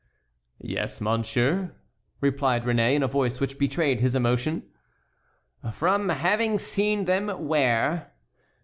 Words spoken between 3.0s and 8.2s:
a voice which betrayed his emotion. "From having seen them where?"